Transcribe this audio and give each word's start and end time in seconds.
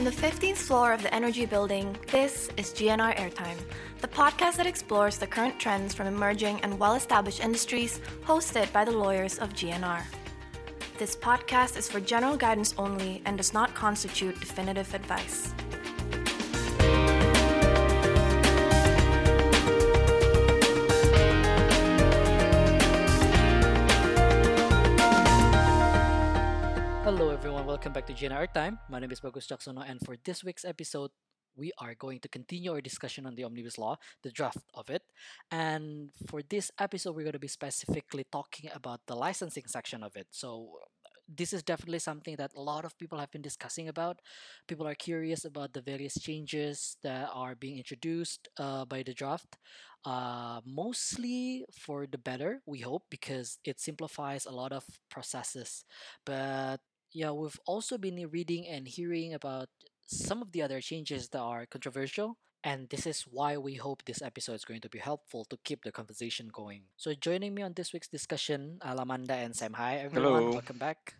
From 0.00 0.06
the 0.06 0.28
15th 0.28 0.56
floor 0.56 0.94
of 0.94 1.02
the 1.02 1.14
Energy 1.14 1.44
Building, 1.44 1.94
this 2.10 2.48
is 2.56 2.72
GNR 2.72 3.14
Airtime, 3.18 3.58
the 4.00 4.08
podcast 4.08 4.56
that 4.56 4.66
explores 4.66 5.18
the 5.18 5.26
current 5.26 5.60
trends 5.60 5.92
from 5.92 6.06
emerging 6.06 6.58
and 6.62 6.78
well 6.78 6.94
established 6.94 7.44
industries, 7.44 8.00
hosted 8.24 8.72
by 8.72 8.82
the 8.82 8.92
lawyers 8.92 9.38
of 9.40 9.52
GNR. 9.52 10.02
This 10.96 11.14
podcast 11.14 11.76
is 11.76 11.86
for 11.86 12.00
general 12.00 12.38
guidance 12.38 12.74
only 12.78 13.20
and 13.26 13.36
does 13.36 13.52
not 13.52 13.74
constitute 13.74 14.40
definitive 14.40 14.94
advice. 14.94 15.52
Welcome 27.90 28.06
back 28.06 28.16
to 28.16 28.28
GNR 28.28 28.52
Time. 28.54 28.78
My 28.88 29.00
name 29.00 29.10
is 29.10 29.18
Bagus 29.18 29.48
Jacksono, 29.48 29.82
and 29.84 29.98
for 30.06 30.14
this 30.22 30.44
week's 30.44 30.64
episode, 30.64 31.10
we 31.56 31.72
are 31.78 31.96
going 31.96 32.20
to 32.20 32.28
continue 32.28 32.70
our 32.70 32.80
discussion 32.80 33.26
on 33.26 33.34
the 33.34 33.42
Omnibus 33.42 33.78
Law, 33.78 33.98
the 34.22 34.30
draft 34.30 34.62
of 34.74 34.88
it. 34.90 35.02
And 35.50 36.10
for 36.28 36.40
this 36.40 36.70
episode, 36.78 37.16
we're 37.16 37.24
going 37.24 37.32
to 37.32 37.40
be 37.40 37.48
specifically 37.48 38.24
talking 38.30 38.70
about 38.72 39.00
the 39.08 39.16
licensing 39.16 39.64
section 39.66 40.04
of 40.04 40.14
it. 40.14 40.28
So, 40.30 40.70
this 41.26 41.52
is 41.52 41.64
definitely 41.64 41.98
something 41.98 42.36
that 42.36 42.52
a 42.54 42.60
lot 42.60 42.84
of 42.84 42.96
people 42.96 43.18
have 43.18 43.32
been 43.32 43.42
discussing 43.42 43.88
about. 43.88 44.20
People 44.68 44.86
are 44.86 44.94
curious 44.94 45.44
about 45.44 45.72
the 45.72 45.80
various 45.80 46.14
changes 46.14 46.96
that 47.02 47.28
are 47.34 47.56
being 47.56 47.76
introduced 47.76 48.48
uh, 48.56 48.84
by 48.84 49.02
the 49.02 49.14
draft. 49.14 49.58
Uh, 50.04 50.60
mostly 50.64 51.64
for 51.72 52.06
the 52.06 52.18
better, 52.18 52.62
we 52.66 52.78
hope, 52.78 53.02
because 53.10 53.58
it 53.64 53.80
simplifies 53.80 54.46
a 54.46 54.52
lot 54.52 54.70
of 54.70 54.84
processes. 55.10 55.84
But 56.24 56.78
yeah, 57.12 57.30
we've 57.30 57.58
also 57.66 57.98
been 57.98 58.28
reading 58.30 58.66
and 58.66 58.86
hearing 58.86 59.34
about 59.34 59.68
some 60.06 60.42
of 60.42 60.52
the 60.52 60.62
other 60.62 60.80
changes 60.80 61.28
that 61.30 61.40
are 61.40 61.66
controversial. 61.66 62.36
And 62.62 62.88
this 62.90 63.06
is 63.06 63.22
why 63.22 63.56
we 63.56 63.74
hope 63.76 64.04
this 64.04 64.20
episode 64.20 64.54
is 64.54 64.64
going 64.66 64.82
to 64.82 64.90
be 64.90 64.98
helpful 64.98 65.46
to 65.46 65.56
keep 65.64 65.82
the 65.82 65.92
conversation 65.92 66.50
going. 66.52 66.82
So, 66.96 67.14
joining 67.14 67.54
me 67.54 67.62
on 67.62 67.72
this 67.74 67.94
week's 67.94 68.08
discussion, 68.08 68.78
Alamanda 68.84 69.30
and 69.30 69.56
Sam. 69.56 69.72
Hi, 69.72 69.96
everyone. 69.96 70.42
Hello. 70.42 70.50
Welcome 70.52 70.76
back. 70.76 71.14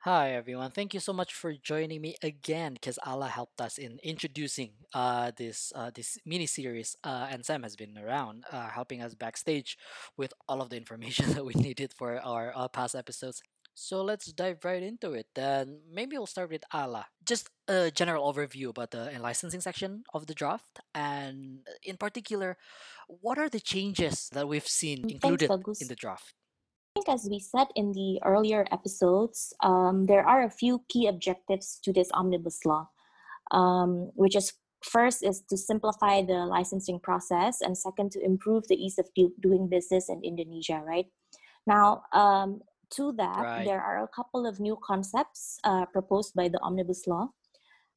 Hi, 0.00 0.34
everyone. 0.34 0.70
Thank 0.70 0.94
you 0.94 1.00
so 1.00 1.12
much 1.12 1.34
for 1.34 1.52
joining 1.54 2.00
me 2.00 2.14
again 2.22 2.74
because 2.74 2.96
Ala 3.04 3.26
helped 3.26 3.60
us 3.60 3.76
in 3.76 3.98
introducing 4.04 4.70
uh, 4.94 5.32
this 5.36 5.72
uh, 5.74 5.90
this 5.92 6.16
mini 6.24 6.46
series. 6.46 6.94
Uh, 7.02 7.26
and 7.28 7.44
Sam 7.44 7.64
has 7.64 7.74
been 7.74 7.98
around 7.98 8.44
uh, 8.52 8.68
helping 8.68 9.02
us 9.02 9.14
backstage 9.14 9.76
with 10.16 10.32
all 10.48 10.62
of 10.62 10.70
the 10.70 10.76
information 10.76 11.30
that 11.34 11.44
we 11.44 11.54
needed 11.54 11.92
for 11.92 12.20
our 12.20 12.52
uh, 12.54 12.68
past 12.68 12.94
episodes. 12.94 13.42
So 13.78 14.00
let's 14.00 14.32
dive 14.32 14.64
right 14.64 14.82
into 14.82 15.12
it. 15.12 15.26
Then 15.34 15.80
maybe 15.92 16.16
we'll 16.16 16.26
start 16.26 16.48
with 16.48 16.64
Ala. 16.72 17.04
Just 17.28 17.50
a 17.68 17.90
general 17.90 18.24
overview 18.24 18.70
about 18.70 18.90
the 18.90 19.12
licensing 19.20 19.60
section 19.60 20.02
of 20.14 20.26
the 20.26 20.32
draft, 20.32 20.80
and 20.94 21.60
in 21.84 21.98
particular, 21.98 22.56
what 23.06 23.36
are 23.36 23.50
the 23.50 23.60
changes 23.60 24.30
that 24.32 24.48
we've 24.48 24.66
seen 24.66 25.04
included 25.10 25.50
Bagus. 25.50 25.82
in 25.82 25.88
the 25.88 25.94
draft? 25.94 26.32
I 26.96 27.04
think 27.04 27.08
as 27.10 27.28
we 27.28 27.38
said 27.38 27.68
in 27.76 27.92
the 27.92 28.18
earlier 28.24 28.64
episodes, 28.72 29.52
um, 29.60 30.06
there 30.06 30.26
are 30.26 30.42
a 30.42 30.50
few 30.50 30.80
key 30.88 31.06
objectives 31.06 31.78
to 31.84 31.92
this 31.92 32.08
omnibus 32.14 32.64
law, 32.64 32.88
um, 33.50 34.10
which 34.14 34.34
is 34.34 34.54
first 34.80 35.22
is 35.22 35.42
to 35.50 35.56
simplify 35.58 36.24
the 36.24 36.48
licensing 36.48 36.98
process, 36.98 37.60
and 37.60 37.76
second 37.76 38.10
to 38.12 38.24
improve 38.24 38.68
the 38.68 38.76
ease 38.80 38.96
of 38.98 39.04
do- 39.14 39.36
doing 39.38 39.68
business 39.68 40.08
in 40.08 40.24
Indonesia. 40.24 40.80
Right 40.80 41.12
now, 41.66 42.08
um, 42.14 42.64
to 42.92 43.12
that, 43.12 43.42
Right. 43.42 43.64
there 43.64 43.80
are 43.82 44.02
a 44.02 44.08
couple 44.08 44.46
of 44.46 44.60
new 44.60 44.76
concepts 44.82 45.58
uh, 45.64 45.86
proposed 45.86 46.34
by 46.34 46.48
the 46.48 46.60
omnibus 46.60 47.06
law. 47.06 47.28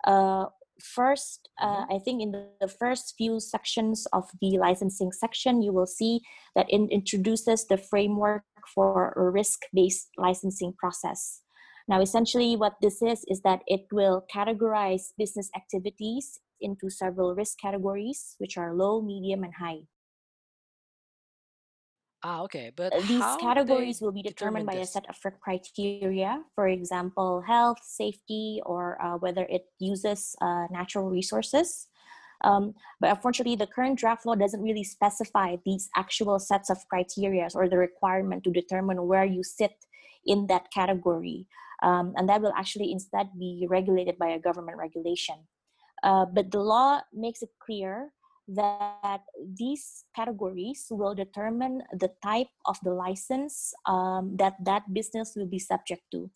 Uh, 0.06 0.46
first, 0.81 1.50
uh, 1.62 1.86
I 1.90 2.00
think 2.00 2.22
in 2.22 2.31
the, 2.31 2.47
the 2.62 2.68
first 2.68 3.16
few 3.18 3.40
sections 3.40 4.08
of 4.13 4.30
the 4.41 4.58
licensing 4.58 5.12
section, 5.12 5.62
you 5.62 5.74
will 5.74 5.88
see 5.88 6.22
that 6.56 6.68
it 6.69 6.81
introduces 6.91 7.68
the 7.68 7.78
framework 7.78 8.44
for 8.74 9.13
a 9.16 9.30
risk-based 9.30 10.09
licensing 10.18 10.74
process. 10.78 11.42
Now, 11.88 12.02
essentially, 12.02 12.56
what 12.56 12.75
this 12.81 13.02
is 13.02 13.25
is 13.28 13.42
that 13.42 13.62
it 13.68 13.81
will 13.92 14.24
categorize 14.34 15.12
business 15.18 15.50
activities 15.56 16.40
into 16.62 16.90
several 16.90 17.34
risk 17.36 17.58
categories, 17.59 18.36
which 18.38 18.58
are 18.58 18.75
low, 18.75 19.02
medium, 19.02 19.44
and 19.44 19.53
high. 19.56 19.81
Ah, 22.24 22.44
okay. 22.44 22.72
But 22.75 22.91
Uh, 22.94 23.02
These 23.07 23.24
how 23.24 23.38
categories 23.40 24.00
they 24.00 24.06
will 24.06 24.12
be 24.12 24.22
determined 24.24 24.66
by 24.66 24.74
a 24.74 24.81
this? 24.81 24.91
set 24.94 25.06
of 25.09 25.16
criteria, 25.41 26.44
for 26.56 26.68
example, 26.68 27.41
health, 27.46 27.80
safety, 27.84 28.62
or 28.66 29.00
uh, 29.02 29.18
whether 29.18 29.46
it 29.47 29.66
uses 29.80 30.35
uh, 30.41 30.68
natural 30.72 31.09
resources. 31.09 31.88
Um, 32.44 32.74
but 33.00 33.12
unfortunately, 33.12 33.56
the 33.56 33.68
current 33.68 34.00
draft 34.00 34.25
law 34.25 34.35
doesn't 34.35 34.62
really 34.63 34.84
specify 34.84 35.57
these 35.66 35.90
actual 35.96 36.40
sets 36.40 36.69
of 36.69 36.78
criteria 36.90 37.47
or 37.53 37.68
the 37.69 37.78
requirement 37.78 38.44
to 38.46 38.51
determine 38.51 39.06
where 39.07 39.25
you 39.25 39.44
sit 39.44 39.75
in 40.25 40.47
that 40.47 40.72
category. 40.74 41.47
Um, 41.84 42.13
and 42.18 42.28
that 42.28 42.41
will 42.41 42.53
actually 42.57 42.91
instead 42.91 43.28
be 43.38 43.68
regulated 43.69 44.18
by 44.18 44.30
a 44.30 44.40
government 44.40 44.78
regulation. 44.78 45.47
Uh, 46.03 46.25
but 46.25 46.51
the 46.51 46.59
law 46.59 47.01
makes 47.13 47.41
it 47.41 47.50
clear 47.59 48.12
that 48.56 49.22
these 49.58 50.06
categories 50.16 50.88
will 50.90 51.14
determine 51.14 51.84
the 51.94 52.10
type 52.24 52.50
of 52.66 52.78
the 52.84 52.94
license 52.94 53.74
um, 53.86 54.36
that 54.38 54.56
that 54.66 54.92
business 54.94 55.34
will 55.36 55.46
be 55.46 55.60
subject 55.60 56.02
to. 56.12 56.30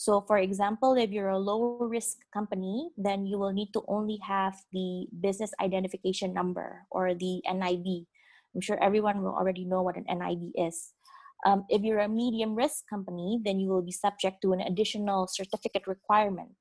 So, 0.00 0.24
for 0.26 0.38
example, 0.38 0.96
if 0.96 1.10
you're 1.10 1.36
a 1.36 1.38
low 1.38 1.76
risk 1.76 2.24
company, 2.32 2.88
then 2.96 3.26
you 3.26 3.38
will 3.38 3.52
need 3.52 3.70
to 3.74 3.84
only 3.86 4.18
have 4.26 4.56
the 4.72 5.06
business 5.20 5.52
identification 5.60 6.32
number 6.32 6.88
or 6.90 7.12
the 7.12 7.42
NIB. 7.44 8.08
I'm 8.54 8.60
sure 8.62 8.82
everyone 8.82 9.22
will 9.22 9.36
already 9.36 9.64
know 9.64 9.82
what 9.82 10.00
an 10.00 10.08
NIB 10.08 10.56
is. 10.56 10.94
Um, 11.44 11.64
if 11.68 11.82
you're 11.82 12.00
a 12.00 12.08
medium 12.08 12.54
risk 12.54 12.88
company, 12.88 13.40
then 13.44 13.60
you 13.60 13.68
will 13.68 13.82
be 13.82 13.92
subject 13.92 14.40
to 14.42 14.52
an 14.52 14.60
additional 14.60 15.28
certificate 15.28 15.86
requirement. 15.86 16.56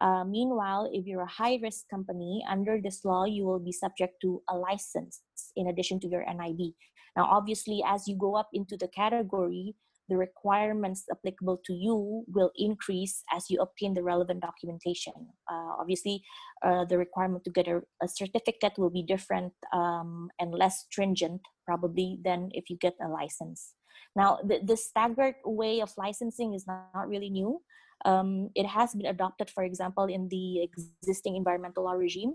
Uh, 0.00 0.24
meanwhile, 0.24 0.88
if 0.92 1.06
you're 1.06 1.22
a 1.22 1.26
high 1.26 1.58
risk 1.62 1.88
company, 1.88 2.44
under 2.48 2.80
this 2.80 3.04
law, 3.04 3.24
you 3.24 3.44
will 3.44 3.58
be 3.58 3.72
subject 3.72 4.14
to 4.22 4.42
a 4.48 4.56
license 4.56 5.22
in 5.56 5.68
addition 5.68 5.98
to 6.00 6.08
your 6.08 6.24
NIB. 6.24 6.74
Now, 7.16 7.24
obviously, 7.24 7.82
as 7.84 8.06
you 8.06 8.16
go 8.16 8.36
up 8.36 8.48
into 8.52 8.76
the 8.76 8.88
category, 8.88 9.74
the 10.08 10.16
requirements 10.16 11.04
applicable 11.10 11.60
to 11.66 11.74
you 11.74 12.24
will 12.28 12.50
increase 12.56 13.22
as 13.34 13.44
you 13.50 13.60
obtain 13.60 13.92
the 13.92 14.02
relevant 14.02 14.40
documentation. 14.40 15.12
Uh, 15.50 15.76
obviously, 15.78 16.22
uh, 16.64 16.84
the 16.86 16.96
requirement 16.96 17.44
to 17.44 17.50
get 17.50 17.68
a, 17.68 17.82
a 18.02 18.08
certificate 18.08 18.72
will 18.78 18.90
be 18.90 19.02
different 19.02 19.52
um, 19.72 20.28
and 20.40 20.54
less 20.54 20.86
stringent, 20.90 21.42
probably, 21.66 22.18
than 22.24 22.48
if 22.52 22.70
you 22.70 22.78
get 22.80 22.94
a 23.04 23.08
license. 23.08 23.74
Now, 24.16 24.38
the, 24.46 24.60
the 24.64 24.76
staggered 24.76 25.36
way 25.44 25.80
of 25.80 25.92
licensing 25.98 26.54
is 26.54 26.66
not, 26.66 26.88
not 26.94 27.08
really 27.08 27.30
new. 27.30 27.60
Um, 28.04 28.50
it 28.54 28.66
has 28.66 28.94
been 28.94 29.06
adopted, 29.06 29.50
for 29.50 29.64
example, 29.64 30.04
in 30.04 30.28
the 30.28 30.62
existing 30.62 31.36
environmental 31.36 31.84
law 31.84 31.92
regime. 31.92 32.34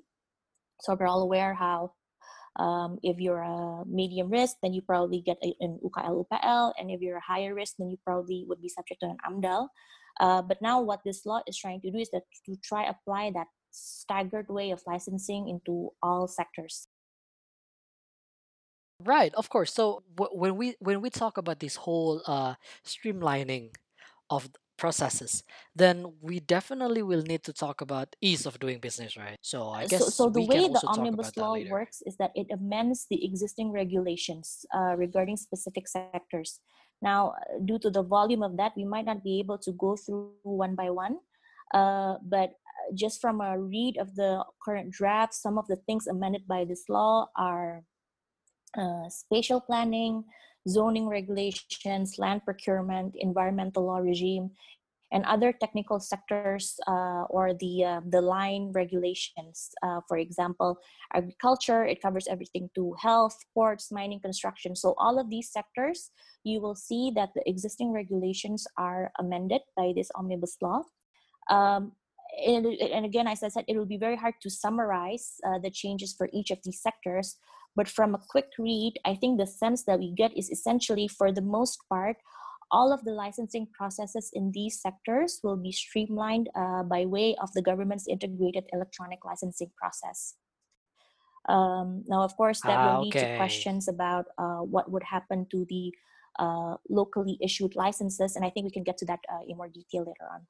So 0.81 0.96
we're 1.00 1.07
all 1.07 1.22
aware 1.22 1.53
how 1.53 1.94
um, 2.57 3.00
if 3.01 3.19
you're 3.19 3.41
a 3.41 3.84
medium 3.85 4.29
risk, 4.29 4.57
then 4.62 4.74
you 4.74 4.81
probably 4.81 5.22
get 5.22 5.38
a, 5.44 5.53
an 5.59 5.79
UKL 5.84 6.25
UPL, 6.25 6.74
and 6.78 6.91
if 6.91 7.01
you're 7.01 7.18
a 7.18 7.22
higher 7.22 7.56
risk, 7.56 7.75
then 7.79 7.90
you 7.90 7.97
probably 8.06 8.46
would 8.47 8.62
be 8.62 8.69
subject 8.69 9.01
to 9.01 9.07
an 9.07 9.18
AMDAL. 9.25 9.68
Uh, 10.19 10.41
but 10.41 10.62
now, 10.62 10.79
what 10.81 11.01
this 11.03 11.25
law 11.25 11.41
is 11.47 11.57
trying 11.57 11.81
to 11.81 11.90
do 11.90 11.97
is 11.97 12.09
that 12.12 12.24
to 12.45 12.56
try 12.63 12.85
apply 12.85 13.31
that 13.34 13.47
staggered 13.72 14.50
way 14.50 14.69
of 14.69 14.81
licensing 14.85 15.50
into 15.50 15.90
all 16.03 16.28
sectors. 16.28 16.88
Right, 19.00 19.34
of 19.34 19.50
course. 19.50 19.74
So 19.74 20.03
w- 20.16 20.38
when 20.38 20.56
we 20.56 20.75
when 20.80 21.01
we 21.01 21.09
talk 21.09 21.38
about 21.38 21.59
this 21.59 21.75
whole 21.75 22.22
uh, 22.28 22.56
streamlining 22.85 23.74
of 24.30 24.50
processes, 24.77 25.43
then 25.75 26.13
we 26.21 26.39
definitely 26.39 27.03
will 27.03 27.21
need 27.21 27.43
to 27.43 27.53
talk 27.53 27.81
about 27.81 28.15
ease 28.21 28.45
of 28.45 28.59
doing 28.59 28.79
business, 28.79 29.17
right? 29.17 29.37
So 29.41 29.69
I 29.69 29.83
Uh, 29.83 29.87
guess 29.87 30.01
so, 30.01 30.09
so 30.09 30.29
the 30.29 30.45
way 30.45 30.67
the 30.67 30.81
omnibus 30.87 31.35
law 31.37 31.55
works 31.69 32.01
is 32.05 32.17
that 32.17 32.31
it 32.35 32.47
amends 32.51 33.05
the 33.09 33.23
existing 33.25 33.71
regulations 33.71 34.65
uh, 34.75 34.95
regarding 34.97 35.37
specific 35.37 35.87
sectors. 35.87 36.59
Now, 37.01 37.35
uh, 37.35 37.59
due 37.65 37.79
to 37.79 37.89
the 37.89 38.03
volume 38.03 38.43
of 38.43 38.57
that, 38.57 38.73
we 38.75 38.85
might 38.85 39.05
not 39.05 39.23
be 39.23 39.39
able 39.39 39.57
to 39.59 39.71
go 39.73 39.95
through 39.95 40.31
one 40.43 40.75
by 40.75 40.89
one. 40.89 41.19
Uh, 41.73 42.15
but 42.21 42.49
uh, 42.51 42.93
just 42.93 43.19
from 43.19 43.41
a 43.41 43.57
read 43.57 43.97
of 43.97 44.15
the 44.15 44.45
current 44.63 44.91
draft, 44.91 45.33
some 45.33 45.57
of 45.57 45.65
the 45.67 45.75
things 45.75 46.07
amended 46.07 46.47
by 46.47 46.63
this 46.63 46.85
law 46.87 47.27
are 47.35 47.83
uh, 48.77 49.09
spatial 49.09 49.59
planning, 49.59 50.23
zoning 50.68 51.07
regulations, 51.07 52.18
land 52.18 52.42
procurement, 52.45 53.15
environmental 53.19 53.86
law 53.86 53.98
regime, 53.98 54.51
and 55.13 55.24
other 55.25 55.54
technical 55.54 56.00
sectors 56.00 56.80
uh, 56.88 57.24
or 57.30 57.54
the 57.54 57.86
uh, 57.86 58.01
the 58.10 58.19
line 58.19 58.71
regulations. 58.74 59.69
Uh, 59.83 60.01
for 60.07 60.18
example, 60.18 60.77
agriculture 61.13 61.86
it 61.86 62.01
covers 62.01 62.27
everything 62.27 62.69
to 62.74 62.95
health, 63.00 63.38
ports, 63.54 63.92
mining, 63.92 64.19
construction. 64.19 64.75
So 64.75 64.95
all 64.98 65.19
of 65.19 65.30
these 65.30 65.51
sectors, 65.51 66.10
you 66.44 66.60
will 66.60 66.75
see 66.75 67.12
that 67.16 67.30
the 67.36 67.48
existing 67.48 67.94
regulations 67.94 68.66
are 68.77 69.12
amended 69.19 69.62
by 69.77 69.94
this 69.95 70.09
omnibus 70.16 70.57
law. 70.62 70.81
Um, 71.50 71.92
and, 72.44 72.66
and, 72.66 73.06
again, 73.06 73.27
as 73.27 73.44
I 73.44 73.50
said, 73.50 73.66
it 73.68 73.77
will 73.77 73.86
be 73.86 73.98
very 73.98 74.16
hard 74.16 74.33
to 74.42 74.50
summarize 74.50 75.36
uh, 75.45 75.59
the 75.59 75.69
changes 75.69 76.16
for 76.18 76.30
each 76.33 76.50
of 76.50 76.57
these 76.63 76.81
sectors. 76.81 77.38
But 77.75 77.87
from 77.87 78.13
a 78.13 78.21
quick 78.29 78.49
read, 78.59 78.93
I 79.05 79.15
think 79.15 79.39
the 79.39 79.47
sense 79.47 79.83
that 79.85 79.99
we 79.99 80.11
get 80.11 80.35
is 80.37 80.49
essentially, 80.49 81.07
for 81.07 81.31
the 81.31 81.41
most 81.41 81.79
part, 81.89 82.17
all 82.71 82.91
of 82.91 83.03
the 83.05 83.11
licensing 83.11 83.67
processes 83.73 84.31
in 84.33 84.51
these 84.51 84.81
sectors 84.81 85.39
will 85.43 85.57
be 85.57 85.71
streamlined 85.71 86.49
uh, 86.55 86.83
by 86.83 87.05
way 87.05 87.35
of 87.41 87.51
the 87.53 87.61
government's 87.61 88.07
integrated 88.07 88.65
electronic 88.73 89.23
licensing 89.25 89.71
process. 89.77 90.35
Um, 91.49 92.03
now, 92.07 92.23
of 92.23 92.35
course, 92.35 92.61
that 92.61 92.77
Ah, 92.77 92.97
will 92.97 93.03
lead 93.05 93.13
to 93.13 93.37
questions 93.37 93.87
about 93.87 94.25
uh, 94.37 94.63
what 94.63 94.89
would 94.89 95.03
happen 95.03 95.45
to 95.51 95.65
the 95.69 95.91
uh, 96.39 96.75
locally 96.89 97.37
issued 97.41 97.75
licenses, 97.75 98.35
and 98.35 98.45
I 98.45 98.49
think 98.49 98.65
we 98.65 98.71
can 98.71 98.83
get 98.83 98.97
to 98.99 99.05
that 99.05 99.19
uh, 99.29 99.43
in 99.47 99.57
more 99.57 99.69
detail 99.69 100.05
later 100.07 100.27
on. 100.31 100.47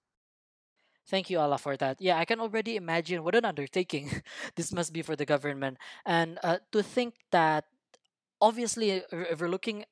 Thank 1.07 1.29
you, 1.29 1.39
Ala, 1.39 1.57
for 1.57 1.75
that. 1.77 1.97
Yeah, 1.99 2.17
I 2.17 2.25
can 2.25 2.39
already 2.39 2.75
imagine 2.75 3.23
what 3.23 3.35
an 3.35 3.45
undertaking 3.45 4.21
this 4.55 4.71
must 4.71 4.93
be 4.93 5.01
for 5.01 5.15
the 5.15 5.25
government. 5.25 5.77
And 6.05 6.39
uh, 6.43 6.59
to 6.71 6.81
think 6.81 7.15
that, 7.31 7.65
obviously, 8.41 9.03
if 9.11 9.41
we're 9.41 9.49
looking 9.49 9.85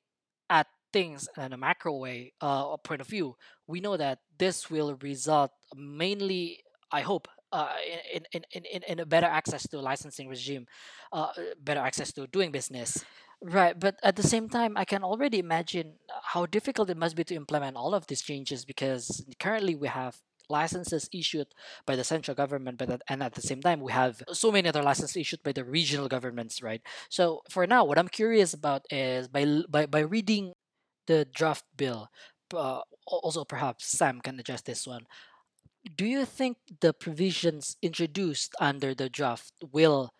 at 0.50 0.68
things 0.92 1.28
in 1.36 1.52
a 1.52 1.56
macro 1.58 1.96
way, 1.96 2.32
uh, 2.40 2.76
point 2.78 3.00
of 3.00 3.08
view, 3.08 3.36
we 3.66 3.80
know 3.80 3.96
that 3.96 4.20
this 4.38 4.70
will 4.70 4.96
result 5.02 5.52
mainly, 5.76 6.60
I 6.92 7.02
hope, 7.02 7.28
uh, 7.52 7.68
in, 8.14 8.24
in, 8.32 8.42
in, 8.52 8.64
in, 8.64 8.82
in 8.84 9.00
a 9.00 9.06
better 9.06 9.26
access 9.26 9.68
to 9.68 9.80
licensing 9.80 10.28
regime, 10.28 10.66
uh, 11.12 11.28
better 11.62 11.80
access 11.80 12.12
to 12.12 12.26
doing 12.28 12.52
business. 12.52 13.04
Right, 13.42 13.78
but 13.78 13.96
at 14.02 14.16
the 14.16 14.22
same 14.22 14.48
time, 14.48 14.76
I 14.76 14.84
can 14.84 15.02
already 15.04 15.38
imagine 15.38 15.94
how 16.22 16.46
difficult 16.46 16.90
it 16.90 16.96
must 16.96 17.16
be 17.16 17.24
to 17.24 17.34
implement 17.34 17.76
all 17.76 17.94
of 17.94 18.06
these 18.06 18.22
changes 18.22 18.64
because 18.64 19.24
currently 19.40 19.74
we 19.74 19.88
have 19.88 20.16
licenses 20.52 21.08
issued 21.12 21.48
by 21.86 21.96
the 21.96 22.04
central 22.04 22.34
government, 22.34 22.78
but 22.78 22.90
at, 22.90 23.02
and 23.08 23.22
at 23.22 23.34
the 23.34 23.42
same 23.50 23.62
time 23.62 23.80
we 23.80 23.92
have 23.92 24.22
so 24.32 24.52
many 24.52 24.68
other 24.68 24.82
licenses 24.82 25.16
issued 25.16 25.42
by 25.42 25.52
the 25.52 25.64
regional 25.64 26.08
governments, 26.08 26.62
right? 26.62 26.82
So 27.08 27.42
for 27.50 27.66
now, 27.66 27.84
what 27.84 27.98
I'm 27.98 28.12
curious 28.22 28.52
about 28.54 28.82
is 28.90 29.28
by 29.28 29.44
by 29.68 29.86
by 29.86 30.02
reading 30.16 30.52
the 31.06 31.24
draft 31.24 31.64
bill. 31.76 32.08
Uh, 32.52 32.80
also, 33.06 33.44
perhaps 33.44 33.88
Sam 33.98 34.20
can 34.20 34.38
address 34.38 34.62
this 34.62 34.86
one. 34.86 35.06
Do 35.96 36.04
you 36.06 36.24
think 36.24 36.58
the 36.80 36.92
provisions 36.92 37.76
introduced 37.82 38.54
under 38.60 38.94
the 38.94 39.08
draft 39.08 39.52
will 39.72 40.12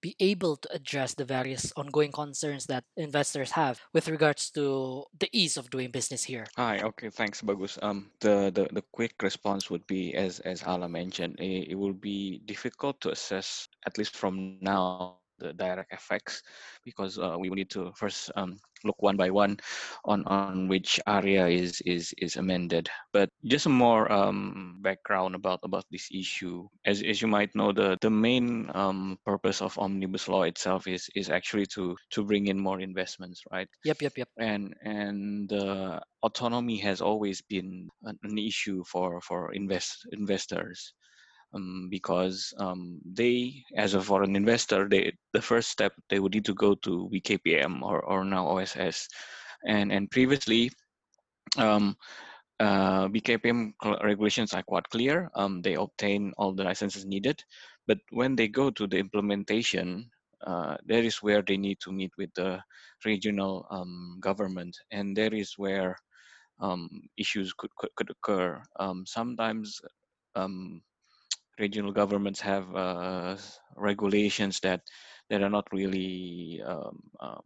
be 0.00 0.14
able 0.20 0.56
to 0.56 0.72
address 0.72 1.14
the 1.14 1.24
various 1.24 1.72
ongoing 1.76 2.12
concerns 2.12 2.66
that 2.66 2.84
investors 2.96 3.50
have 3.52 3.80
with 3.92 4.08
regards 4.08 4.50
to 4.50 5.04
the 5.18 5.28
ease 5.32 5.56
of 5.56 5.70
doing 5.70 5.90
business 5.90 6.24
here? 6.24 6.46
Hi, 6.56 6.80
okay, 6.80 7.10
thanks, 7.10 7.42
Bagus. 7.42 7.78
Um, 7.82 8.10
the, 8.20 8.50
the, 8.54 8.68
the 8.72 8.84
quick 8.92 9.14
response 9.22 9.70
would 9.70 9.86
be, 9.86 10.14
as 10.14 10.40
as 10.40 10.62
Ala 10.62 10.88
mentioned, 10.88 11.38
it, 11.38 11.70
it 11.70 11.74
will 11.74 11.92
be 11.92 12.40
difficult 12.46 13.00
to 13.02 13.10
assess, 13.10 13.68
at 13.86 13.98
least 13.98 14.16
from 14.16 14.58
now, 14.60 15.16
the 15.38 15.52
direct 15.52 15.92
effects, 15.92 16.42
because 16.84 17.18
uh, 17.18 17.36
we 17.38 17.48
will 17.48 17.56
need 17.56 17.70
to 17.70 17.92
first 17.94 18.30
um, 18.36 18.58
look 18.84 19.00
one 19.02 19.16
by 19.16 19.30
one 19.30 19.58
on 20.04 20.24
on 20.26 20.68
which 20.68 21.00
area 21.06 21.46
is 21.46 21.80
is 21.82 22.14
is 22.18 22.36
amended. 22.36 22.88
But 23.12 23.30
just 23.44 23.64
some 23.64 23.72
more 23.72 24.10
um, 24.10 24.78
background 24.82 25.34
about 25.34 25.60
about 25.62 25.84
this 25.90 26.08
issue. 26.12 26.68
As 26.84 27.02
as 27.02 27.22
you 27.22 27.28
might 27.28 27.54
know, 27.54 27.72
the 27.72 27.98
the 28.00 28.10
main 28.10 28.70
um, 28.74 29.18
purpose 29.24 29.62
of 29.62 29.78
omnibus 29.78 30.28
law 30.28 30.42
itself 30.42 30.86
is 30.86 31.08
is 31.14 31.30
actually 31.30 31.66
to 31.74 31.96
to 32.10 32.24
bring 32.24 32.46
in 32.46 32.58
more 32.58 32.80
investments, 32.80 33.42
right? 33.50 33.68
Yep, 33.84 34.02
yep, 34.02 34.18
yep. 34.18 34.28
and 34.38 34.74
and 34.82 35.52
uh, 35.52 36.00
autonomy 36.22 36.78
has 36.78 37.00
always 37.00 37.42
been 37.42 37.88
an, 38.04 38.18
an 38.22 38.38
issue 38.38 38.84
for 38.84 39.20
for 39.20 39.52
invest 39.52 40.06
investors 40.12 40.94
um, 41.54 41.88
because 41.90 42.52
um, 42.58 43.00
they 43.04 43.62
as 43.76 43.94
a 43.94 44.00
foreign 44.00 44.36
investor 44.36 44.88
they 44.88 45.12
the 45.32 45.42
first 45.42 45.70
step 45.70 45.92
they 46.08 46.18
would 46.18 46.34
need 46.34 46.44
to 46.44 46.54
go 46.54 46.74
to 46.74 47.10
BKPM 47.12 47.82
or 47.82 48.00
or 48.02 48.24
now 48.24 48.46
OSS 48.48 49.08
and 49.66 49.92
and 49.92 50.10
previously 50.10 50.70
um, 51.56 51.96
uh, 52.60 53.08
BKPM 53.08 53.72
regulations 54.02 54.52
are 54.52 54.62
quite 54.62 54.88
clear. 54.90 55.30
Um, 55.34 55.62
they 55.62 55.74
obtain 55.74 56.32
all 56.36 56.52
the 56.52 56.64
licenses 56.64 57.04
needed, 57.06 57.42
but 57.86 57.98
when 58.10 58.36
they 58.36 58.48
go 58.48 58.70
to 58.70 58.86
the 58.86 58.98
implementation, 58.98 60.10
uh, 60.46 60.76
there 60.84 61.02
is 61.02 61.16
where 61.22 61.42
they 61.42 61.56
need 61.56 61.78
to 61.80 61.92
meet 61.92 62.12
with 62.18 62.30
the 62.34 62.60
regional 63.04 63.66
um, 63.70 64.18
government, 64.20 64.76
and 64.90 65.16
there 65.16 65.32
is 65.32 65.54
where 65.56 65.96
um, 66.60 66.88
issues 67.16 67.52
could, 67.52 67.70
could 67.76 67.90
could 67.96 68.10
occur. 68.10 68.60
Um, 68.78 69.04
sometimes 69.06 69.80
um, 70.34 70.82
regional 71.58 71.92
governments 71.92 72.40
have 72.40 72.74
uh, 72.74 73.36
regulations 73.76 74.60
that 74.60 74.80
that 75.30 75.42
are 75.42 75.50
not 75.50 75.66
really 75.72 76.62
um, 76.64 77.02
um, 77.20 77.42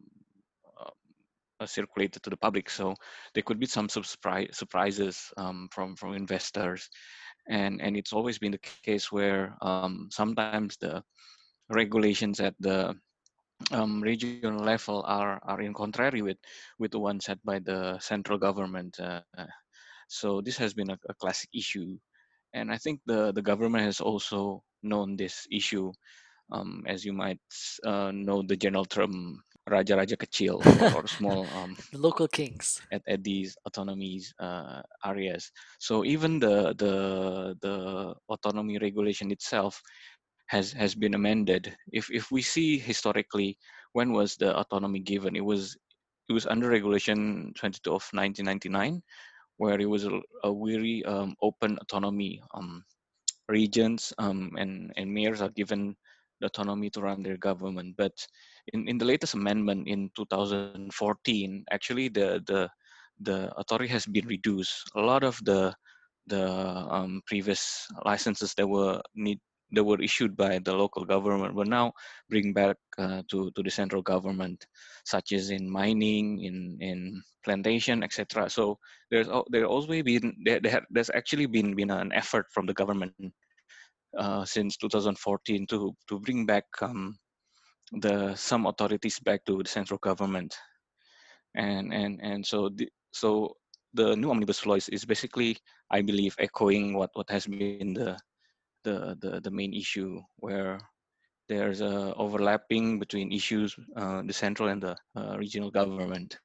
uh, 1.60 1.66
circulated 1.66 2.22
to 2.22 2.30
the 2.30 2.36
public. 2.36 2.70
So 2.70 2.94
there 3.34 3.42
could 3.42 3.58
be 3.58 3.66
some 3.66 3.88
surprise 3.88 4.48
surprises 4.52 5.32
um, 5.36 5.68
from 5.72 5.96
from 5.96 6.14
investors, 6.14 6.88
and 7.48 7.80
and 7.80 7.96
it's 7.96 8.12
always 8.12 8.38
been 8.38 8.52
the 8.52 8.66
case 8.84 9.10
where 9.10 9.56
um, 9.62 10.08
sometimes 10.10 10.76
the 10.76 11.02
regulations 11.68 12.40
at 12.40 12.54
the 12.60 12.94
um, 13.70 14.02
regional 14.02 14.64
level 14.64 15.04
are 15.06 15.40
are 15.44 15.60
in 15.60 15.74
contrary 15.74 16.22
with 16.22 16.38
with 16.78 16.90
the 16.90 16.98
ones 16.98 17.24
set 17.24 17.38
by 17.44 17.58
the 17.58 17.98
central 18.00 18.38
government. 18.38 18.98
Uh, 19.00 19.20
so 20.08 20.42
this 20.42 20.58
has 20.58 20.74
been 20.74 20.90
a, 20.90 20.98
a 21.08 21.14
classic 21.14 21.48
issue, 21.54 21.96
and 22.54 22.70
I 22.72 22.78
think 22.78 23.00
the 23.06 23.32
the 23.32 23.42
government 23.42 23.84
has 23.84 24.00
also 24.00 24.62
known 24.82 25.16
this 25.16 25.46
issue. 25.50 25.92
Um, 26.52 26.84
as 26.86 27.04
you 27.04 27.14
might 27.14 27.40
uh, 27.86 28.12
know, 28.12 28.42
the 28.42 28.56
general 28.56 28.84
term 28.84 29.40
"raja-raja 29.68 30.16
kecil" 30.16 30.60
or, 30.60 30.96
or 31.00 31.06
small 31.06 31.46
um, 31.56 31.76
local 31.94 32.28
kings. 32.28 32.82
at, 32.92 33.00
at 33.08 33.24
these 33.24 33.56
autonomies 33.64 34.34
uh, 34.38 34.82
areas. 35.04 35.50
So 35.80 36.04
even 36.04 36.38
the 36.40 36.74
the 36.76 36.94
the 37.62 38.14
autonomy 38.28 38.76
regulation 38.78 39.30
itself 39.30 39.80
has 40.52 40.72
has 40.72 40.94
been 40.94 41.14
amended. 41.14 41.72
If 41.92 42.10
if 42.12 42.30
we 42.30 42.42
see 42.42 42.76
historically, 42.78 43.56
when 43.92 44.12
was 44.12 44.36
the 44.36 44.52
autonomy 44.52 45.00
given? 45.00 45.36
It 45.36 45.44
was 45.44 45.76
it 46.28 46.32
was 46.32 46.46
under 46.46 46.68
Regulation 46.68 47.52
22 47.56 47.90
of 47.90 48.04
1999, 48.12 49.02
where 49.62 49.78
it 49.80 49.90
was 49.94 50.04
a, 50.04 50.14
a 50.48 50.50
very 50.52 51.04
um, 51.04 51.34
open 51.40 51.78
autonomy. 51.82 52.42
Um, 52.54 52.84
regions 53.48 54.12
um, 54.18 54.50
and 54.58 54.92
and 54.96 55.12
mayors 55.12 55.42
are 55.44 55.52
given 55.60 55.94
the 56.40 56.46
autonomy 56.46 56.90
to 56.90 57.00
run 57.00 57.22
their 57.22 57.36
government. 57.36 57.94
But 57.96 58.14
in, 58.72 58.88
in 58.88 58.98
the 58.98 59.04
latest 59.04 59.34
amendment 59.34 59.86
in 59.86 60.10
2014, 60.16 61.64
actually 61.70 62.08
the 62.08 62.42
the 62.46 62.68
the 63.20 63.52
authority 63.56 63.88
has 63.92 64.06
been 64.06 64.26
reduced. 64.26 64.74
A 64.96 65.00
lot 65.00 65.22
of 65.22 65.38
the 65.44 65.74
the 66.26 66.44
um, 66.96 67.20
previous 67.26 67.86
licenses 68.04 68.54
that 68.56 68.66
were 68.66 69.00
need 69.14 69.38
that 69.72 69.84
were 69.84 70.00
issued 70.00 70.36
by 70.36 70.58
the 70.58 70.72
local 70.72 71.04
government 71.04 71.54
were 71.54 71.64
now 71.64 71.92
bring 72.28 72.52
back 72.52 72.76
uh, 72.98 73.22
to 73.30 73.50
to 73.52 73.62
the 73.62 73.70
central 73.70 74.02
government, 74.02 74.66
such 75.04 75.32
as 75.32 75.50
in 75.50 75.68
mining, 75.70 76.44
in 76.44 76.78
in 76.80 77.22
plantation, 77.44 78.02
etc. 78.02 78.48
So 78.48 78.78
there's 79.10 79.28
there 79.50 79.66
always 79.66 80.02
been 80.02 80.36
there, 80.44 80.60
there 80.60 80.86
there's 80.90 81.10
actually 81.14 81.46
been 81.46 81.74
been 81.74 81.90
an 81.90 82.12
effort 82.12 82.46
from 82.52 82.66
the 82.66 82.74
government 82.74 83.14
uh, 84.18 84.44
since 84.44 84.76
2014 84.76 85.66
to 85.68 85.96
to 86.08 86.20
bring 86.20 86.46
back 86.46 86.64
um, 86.80 87.18
the 87.92 88.34
some 88.34 88.66
authorities 88.66 89.18
back 89.20 89.44
to 89.44 89.62
the 89.62 89.68
central 89.68 89.98
government 89.98 90.56
and 91.54 91.92
and 91.92 92.20
and 92.22 92.46
so 92.46 92.68
the, 92.70 92.88
so 93.12 93.54
the 93.94 94.16
new 94.16 94.30
omnibus 94.30 94.64
law 94.64 94.74
is, 94.74 94.88
is 94.88 95.04
basically 95.04 95.56
i 95.90 96.00
believe 96.00 96.34
echoing 96.38 96.94
what 96.94 97.10
what 97.12 97.28
has 97.28 97.46
been 97.46 97.92
the 97.92 98.16
the 98.84 99.16
the, 99.20 99.40
the 99.40 99.50
main 99.50 99.72
issue 99.74 100.20
where 100.36 100.78
there's 101.48 101.80
a 101.80 102.14
overlapping 102.16 102.98
between 102.98 103.32
issues 103.32 103.76
uh, 103.96 104.22
the 104.22 104.32
central 104.32 104.68
and 104.68 104.82
the 104.82 104.96
uh, 105.16 105.36
regional 105.38 105.70
government 105.70 106.38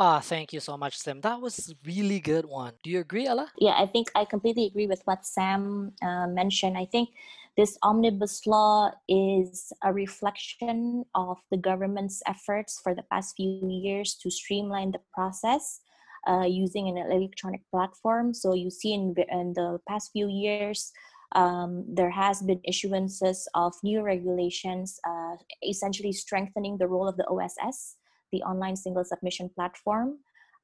Ah, 0.00 0.20
thank 0.20 0.52
you 0.52 0.60
so 0.60 0.76
much, 0.76 0.96
Sam. 0.96 1.20
That 1.22 1.40
was 1.40 1.58
a 1.70 1.74
really 1.84 2.20
good 2.20 2.46
one. 2.46 2.74
Do 2.84 2.90
you 2.90 3.00
agree, 3.00 3.26
Ella? 3.26 3.50
Yeah, 3.58 3.74
I 3.76 3.84
think 3.84 4.12
I 4.14 4.24
completely 4.24 4.66
agree 4.66 4.86
with 4.86 5.02
what 5.06 5.26
Sam 5.26 5.90
uh, 6.00 6.28
mentioned. 6.28 6.78
I 6.78 6.84
think 6.84 7.08
this 7.56 7.76
omnibus 7.82 8.46
law 8.46 8.92
is 9.08 9.72
a 9.82 9.92
reflection 9.92 11.04
of 11.16 11.38
the 11.50 11.56
government's 11.56 12.22
efforts 12.28 12.78
for 12.80 12.94
the 12.94 13.02
past 13.10 13.34
few 13.34 13.58
years 13.66 14.14
to 14.22 14.30
streamline 14.30 14.92
the 14.92 15.00
process 15.12 15.80
uh, 16.28 16.46
using 16.46 16.86
an 16.86 16.96
electronic 17.10 17.62
platform. 17.72 18.32
So 18.34 18.54
you 18.54 18.70
see 18.70 18.94
in, 18.94 19.16
in 19.32 19.54
the 19.54 19.80
past 19.88 20.12
few 20.12 20.28
years, 20.28 20.92
um, 21.34 21.84
there 21.88 22.10
has 22.10 22.42
been 22.42 22.60
issuances 22.68 23.44
of 23.54 23.74
new 23.82 24.02
regulations, 24.02 24.98
uh, 25.06 25.36
essentially 25.66 26.12
strengthening 26.12 26.78
the 26.78 26.86
role 26.86 27.08
of 27.08 27.16
the 27.16 27.26
OSS, 27.26 27.96
the 28.32 28.42
online 28.42 28.76
single 28.76 29.04
submission 29.04 29.50
platform 29.54 30.18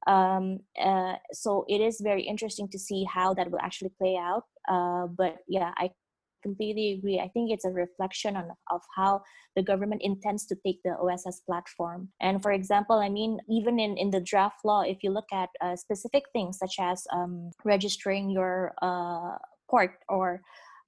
um, 0.07 0.59
uh, 0.79 1.15
so 1.31 1.65
it 1.67 1.81
is 1.81 1.99
very 2.01 2.21
interesting 2.21 2.67
to 2.69 2.77
see 2.77 3.05
how 3.05 3.33
that 3.33 3.49
will 3.49 3.59
actually 3.59 3.91
play 3.97 4.17
out 4.17 4.43
uh, 4.69 5.07
but 5.07 5.37
yeah 5.47 5.71
i 5.77 5.89
completely 6.45 6.93
agree. 6.93 7.19
I 7.19 7.29
think 7.33 7.49
it's 7.51 7.65
a 7.65 7.71
reflection 7.71 8.37
on 8.37 8.45
of 8.69 8.81
how 8.95 9.23
the 9.55 9.63
government 9.63 10.01
intends 10.03 10.45
to 10.49 10.55
take 10.63 10.79
the 10.83 10.93
OSS 11.03 11.41
platform. 11.47 12.09
And 12.21 12.35
for 12.43 12.51
example, 12.51 12.97
I 12.97 13.09
mean, 13.09 13.39
even 13.49 13.79
in, 13.79 13.97
in 13.97 14.11
the 14.11 14.21
draft 14.21 14.59
law, 14.63 14.81
if 14.81 14.97
you 15.01 15.09
look 15.09 15.29
at 15.33 15.49
uh, 15.59 15.75
specific 15.75 16.23
things 16.33 16.59
such 16.59 16.75
as 16.79 17.07
um, 17.11 17.49
registering 17.63 18.29
your 18.29 18.75
uh, 18.83 19.37
port 19.69 19.99
or 20.09 20.41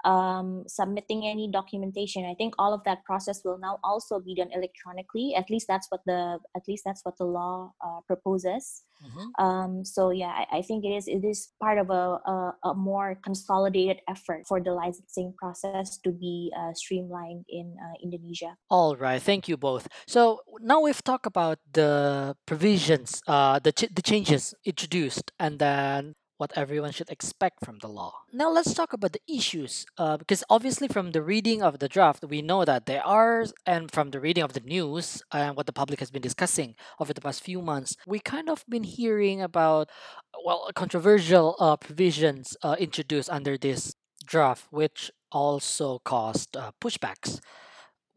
um, 0.05 0.63
submitting 0.67 1.25
any 1.25 1.50
documentation. 1.51 2.25
I 2.25 2.34
think 2.36 2.53
all 2.57 2.74
of 2.74 2.84
that 2.86 3.03
process 3.03 3.41
will 3.43 3.57
now 3.57 3.79
also 3.84 4.19
be 4.19 4.36
done 4.36 4.50
electronically. 4.53 5.34
At 5.36 5.50
least 5.50 5.67
that's 5.67 5.88
what 5.89 6.01
the 6.05 6.39
at 6.55 6.63
least 6.67 6.84
that's 6.86 7.03
what 7.03 7.17
the 7.17 7.25
law 7.25 7.74
uh, 7.84 8.00
proposes. 8.07 8.84
Mm-hmm. 9.03 9.43
Um, 9.43 9.86
so 9.86 10.10
yeah, 10.10 10.34
I, 10.34 10.57
I, 10.57 10.62
think 10.63 10.84
it 10.84 10.89
is 10.89 11.07
it 11.07 11.24
is 11.24 11.50
part 11.62 11.77
of 11.77 11.91
a, 11.91 12.17
a, 12.25 12.55
a, 12.63 12.74
more 12.74 13.19
consolidated 13.24 14.01
effort 14.10 14.48
for 14.48 14.60
the 14.60 14.72
licensing 14.72 15.36
process 15.38 16.00
to 16.00 16.12
be 16.12 16.51
uh, 16.57 16.74
streamlined 16.74 17.46
in 17.48 17.77
uh, 17.77 17.93
Indonesia. 18.01 18.57
All 18.72 18.96
right, 18.96 19.22
thank 19.22 19.48
you 19.48 19.55
both. 19.55 19.88
So 20.07 20.41
now 20.62 20.81
we've 20.81 21.03
talked 21.03 21.27
about 21.27 21.60
the 21.72 22.36
provisions, 22.48 23.22
uh, 23.27 23.60
the 23.60 23.72
ch- 23.72 23.93
the 23.93 24.01
changes 24.01 24.55
introduced, 24.65 25.31
and 25.38 25.60
then 25.60 26.15
what 26.38 26.51
everyone 26.56 26.91
should 26.91 27.10
expect 27.10 27.65
from 27.65 27.79
the 27.79 27.88
law. 27.88 28.13
Now 28.32 28.50
let's 28.50 28.74
talk 28.74 28.94
about 28.94 29.13
the 29.13 29.22
issues, 29.27 29.86
uh, 29.98 30.17
because 30.17 30.44
obviously 30.50 30.88
from 30.88 31.12
the 31.12 31.22
reading 31.22 31.62
of 31.62 31.79
the 31.79 31.88
draft, 31.88 32.24
we 32.24 32.41
know 32.41 32.63
that 32.65 32.86
there 32.86 33.06
are, 33.06 33.46
and 33.65 33.91
from 33.91 34.12
the 34.12 34.20
reading 34.20 34.44
of 34.44 34.53
the 34.53 34.60
news 34.62 35.22
and 35.32 35.56
what 35.56 35.65
the 35.65 35.74
public 35.74 36.00
has 36.00 36.12
been 36.12 36.22
discussing 36.22 36.75
over 37.00 37.13
the 37.13 37.22
past 37.22 37.44
few 37.44 37.62
months, 37.62 37.96
we 38.06 38.20
kind 38.20 38.50
of 38.50 38.63
been 38.70 38.84
hearing 38.84 39.41
about, 39.41 39.89
well, 40.46 40.70
controversial 40.75 41.56
uh, 41.60 41.75
provisions 41.75 42.56
uh, 42.63 42.75
introduced 42.79 43.29
under 43.29 43.58
this 43.58 43.96
draft, 44.25 44.67
which 44.72 45.12
also 45.32 46.00
caused 46.06 46.56
uh, 46.56 46.72
pushbacks. 46.79 47.39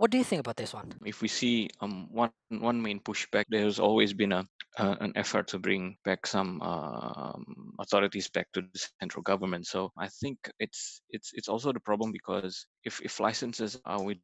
What 0.01 0.11
do 0.11 0.17
you 0.17 0.25
think 0.25 0.41
about 0.41 0.57
this 0.57 0.73
one? 0.73 0.95
If 1.05 1.21
we 1.21 1.29
see 1.29 1.69
um, 1.83 2.09
one 2.11 2.31
one 2.49 2.81
main 2.81 3.01
pushback, 3.01 3.45
there's 3.51 3.79
always 3.79 4.15
been 4.15 4.33
a 4.33 4.47
uh, 4.79 4.97
an 5.01 5.13
effort 5.15 5.49
to 5.49 5.59
bring 5.59 5.99
back 6.07 6.27
some 6.27 6.63
um, 6.63 7.75
authorities 7.79 8.31
back 8.31 8.49
to 8.55 8.63
the 8.63 8.89
central 9.03 9.23
government. 9.23 9.67
So 9.67 9.93
I 9.99 10.09
think 10.09 10.39
it's 10.59 11.03
it's 11.11 11.33
it's 11.35 11.51
also 11.51 11.71
the 11.71 11.81
problem 11.81 12.13
because 12.13 12.65
if 12.83 13.03
if 13.03 13.21
licenses 13.21 13.79
are 13.85 14.03
with 14.03 14.17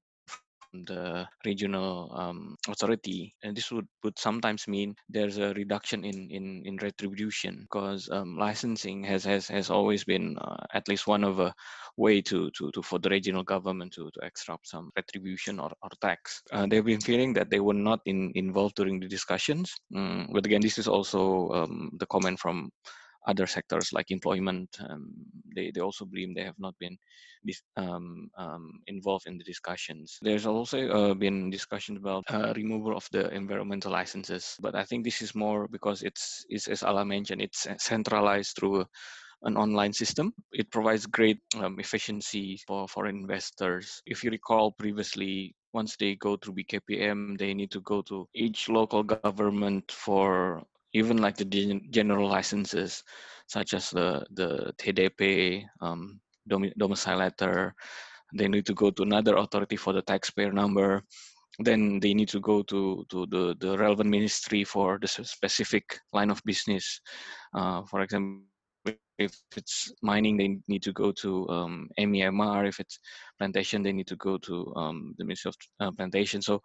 the 0.85 1.27
regional 1.45 2.13
um, 2.15 2.57
authority. 2.69 3.35
And 3.43 3.57
this 3.57 3.71
would, 3.71 3.87
would 4.03 4.19
sometimes 4.19 4.69
mean 4.69 4.95
there's 5.09 5.39
a 5.39 5.55
reduction 5.55 6.05
in 6.05 6.31
in, 6.31 6.63
in 6.65 6.77
retribution 6.77 7.61
because 7.63 8.09
um, 8.11 8.37
licensing 8.37 9.05
has, 9.05 9.25
has 9.25 9.49
has 9.49 9.71
always 9.71 10.05
been 10.05 10.37
uh, 10.39 10.65
at 10.75 10.89
least 10.89 11.07
one 11.07 11.25
of 11.25 11.41
a 11.41 11.55
way 11.97 12.21
to, 12.21 12.51
to, 12.51 12.71
to 12.73 12.83
for 12.83 12.99
the 12.99 13.09
regional 13.09 13.43
government 13.43 13.93
to, 13.95 14.11
to 14.13 14.21
extract 14.27 14.69
some 14.69 14.91
retribution 14.97 15.59
or, 15.59 15.71
or 15.83 15.89
tax. 16.01 16.43
Uh, 16.53 16.67
they've 16.67 16.85
been 16.85 17.01
feeling 17.01 17.33
that 17.33 17.51
they 17.51 17.61
were 17.61 17.75
not 17.75 18.01
in, 18.05 18.33
involved 18.35 18.75
during 18.77 19.01
the 19.01 19.09
discussions. 19.09 19.75
Mm, 19.95 20.33
but 20.33 20.45
again 20.45 20.61
this 20.61 20.79
is 20.79 20.89
also 20.89 21.49
um, 21.51 21.91
the 21.99 22.07
comment 22.07 22.39
from 22.39 22.71
other 23.27 23.47
sectors 23.47 23.93
like 23.93 24.11
employment, 24.11 24.69
um, 24.89 25.13
they, 25.55 25.71
they 25.71 25.81
also 25.81 26.05
blame 26.05 26.35
they 26.35 26.45
have 26.45 26.59
not 26.59 26.75
been 26.79 26.97
um, 27.77 28.29
um, 28.39 28.81
involved 28.87 29.27
in 29.27 29.39
the 29.39 29.45
discussions. 29.45 30.19
There's 30.23 30.47
also 30.47 30.89
uh, 30.89 31.15
been 31.15 31.51
discussion 31.51 31.97
about 31.97 32.25
uh, 32.31 32.53
removal 32.57 32.97
of 32.97 33.07
the 33.13 33.29
environmental 33.35 33.93
licenses, 33.93 34.57
but 34.61 34.75
I 34.75 34.85
think 34.85 35.05
this 35.05 35.23
is 35.23 35.35
more 35.35 35.69
because 35.69 36.03
it's, 36.03 36.45
it's 36.49 36.69
as 36.69 36.83
Ala 36.83 37.05
mentioned, 37.05 37.43
it's 37.43 37.67
centralized 37.79 38.57
through 38.57 38.85
an 39.43 39.57
online 39.57 39.93
system. 39.93 40.33
It 40.53 40.71
provides 40.71 41.07
great 41.07 41.39
um, 41.57 41.79
efficiency 41.79 42.59
for, 42.67 42.89
for 42.89 43.07
investors. 43.07 44.03
If 44.07 44.25
you 44.25 44.31
recall 44.31 44.73
previously, 44.73 45.55
once 45.73 45.97
they 45.97 46.17
go 46.17 46.37
through 46.37 46.55
BKPM, 46.55 47.39
they 47.39 47.53
need 47.55 47.71
to 47.73 47.81
go 47.83 48.03
to 48.03 48.27
each 48.35 48.69
local 48.69 49.03
government 49.03 49.93
for 49.93 50.63
even 50.97 51.19
like 51.19 51.37
the 51.37 51.45
general 51.91 52.29
licenses, 52.29 53.05
such 53.47 53.75
as 53.75 53.91
the 53.91 54.25
the 54.33 54.73
TDP 54.81 55.65
um, 55.81 56.21
domicile 56.79 57.19
letter. 57.19 57.75
They 58.35 58.49
need 58.49 58.67
to 58.67 58.75
go 58.75 58.91
to 58.91 59.03
another 59.03 59.37
authority 59.37 59.77
for 59.77 59.93
the 59.93 60.03
taxpayer 60.03 60.53
number. 60.53 61.03
Then 61.59 62.01
they 62.01 62.13
need 62.13 62.29
to 62.31 62.41
go 62.41 62.63
to 62.65 63.05
to 63.11 63.27
the 63.27 63.55
the 63.61 63.79
relevant 63.79 64.11
ministry 64.11 64.65
for 64.65 64.99
the 65.01 65.09
specific 65.09 65.85
line 66.13 66.31
of 66.31 66.43
business. 66.45 67.01
Uh, 67.55 67.83
for 67.85 68.01
example, 68.01 68.45
if 69.19 69.35
it's 69.57 69.93
mining, 70.03 70.37
they 70.37 70.59
need 70.69 70.83
to 70.83 70.93
go 70.93 71.13
to 71.13 71.49
um, 71.49 71.89
MEMR. 71.99 72.69
If 72.69 72.81
it's 72.81 72.99
plantation, 73.39 73.83
they 73.83 73.93
need 73.93 74.07
to 74.09 74.17
go 74.17 74.39
to 74.39 74.75
um, 74.77 75.15
the 75.19 75.25
Ministry 75.25 75.51
of 75.51 75.57
uh, 75.81 75.91
Plantation. 75.93 76.43
So 76.43 76.61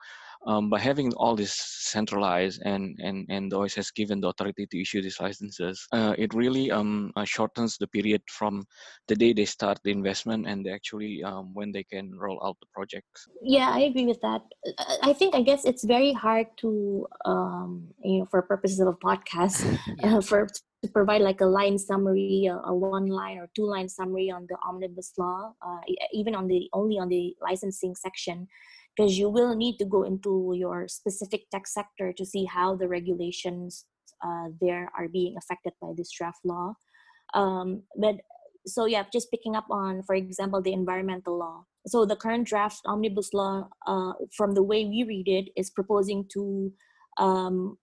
um, 0.47 0.69
by 0.69 0.79
having 0.79 1.13
all 1.13 1.35
this 1.35 1.53
centralized 1.53 2.61
and, 2.65 2.97
and, 3.01 3.25
and 3.29 3.51
the 3.51 3.59
OS 3.59 3.75
has 3.75 3.91
given 3.91 4.19
the 4.19 4.29
authority 4.29 4.65
to 4.65 4.81
issue 4.81 5.01
these 5.01 5.19
licenses, 5.19 5.87
uh, 5.91 6.15
it 6.17 6.33
really 6.33 6.71
um, 6.71 7.11
uh, 7.15 7.23
shortens 7.25 7.77
the 7.77 7.87
period 7.87 8.21
from 8.27 8.63
the 9.07 9.15
day 9.15 9.33
they 9.33 9.45
start 9.45 9.79
the 9.83 9.91
investment 9.91 10.47
and 10.47 10.67
actually 10.67 11.23
um, 11.23 11.53
when 11.53 11.71
they 11.71 11.83
can 11.83 12.11
roll 12.17 12.41
out 12.43 12.57
the 12.59 12.67
projects. 12.73 13.27
Yeah, 13.41 13.69
I 13.69 13.81
agree 13.81 14.05
with 14.05 14.21
that. 14.21 14.41
I 15.03 15.13
think, 15.13 15.35
I 15.35 15.41
guess 15.41 15.63
it's 15.63 15.83
very 15.83 16.11
hard 16.11 16.47
to, 16.57 17.07
um, 17.25 17.87
you 18.03 18.19
know, 18.19 18.25
for 18.25 18.41
purposes 18.41 18.79
of 18.79 18.87
a 18.87 18.93
podcast, 18.93 19.79
uh, 20.03 20.21
for 20.21 20.47
to 20.83 20.89
provide 20.89 21.21
like 21.21 21.41
a 21.41 21.45
line 21.45 21.77
summary, 21.77 22.47
a, 22.49 22.55
a, 22.55 22.73
one 22.73 23.07
line 23.07 23.37
or 23.37 23.49
two 23.55 23.65
line 23.65 23.87
summary 23.87 24.31
on 24.31 24.47
the 24.49 24.57
omnibus 24.67 25.13
law, 25.17 25.53
uh, 25.61 25.79
even 26.11 26.33
on 26.33 26.47
the 26.47 26.69
only 26.73 26.97
on 26.97 27.07
the 27.09 27.35
licensing 27.41 27.93
section, 27.95 28.47
because 28.95 29.17
you 29.17 29.29
will 29.29 29.55
need 29.55 29.77
to 29.77 29.85
go 29.85 30.03
into 30.03 30.53
your 30.55 30.87
specific 30.87 31.49
tech 31.51 31.67
sector 31.67 32.11
to 32.13 32.25
see 32.25 32.45
how 32.45 32.75
the 32.75 32.87
regulations 32.87 33.85
uh, 34.25 34.47
there 34.59 34.89
are 34.97 35.07
being 35.07 35.35
affected 35.37 35.73
by 35.81 35.91
this 35.95 36.11
draft 36.11 36.39
law. 36.43 36.73
Um, 37.33 37.83
but 37.95 38.15
so 38.65 38.85
yeah, 38.85 39.03
just 39.11 39.31
picking 39.31 39.55
up 39.55 39.65
on, 39.69 40.03
for 40.03 40.15
example, 40.15 40.61
the 40.61 40.73
environmental 40.73 41.37
law. 41.37 41.65
So 41.87 42.05
the 42.05 42.15
current 42.15 42.47
draft 42.47 42.81
omnibus 42.85 43.33
law, 43.33 43.69
uh, 43.87 44.13
from 44.35 44.53
the 44.53 44.63
way 44.63 44.85
we 44.85 45.03
read 45.03 45.27
it, 45.27 45.49
is 45.55 45.69
proposing 45.69 46.27
to 46.33 46.71
um, 47.17 47.77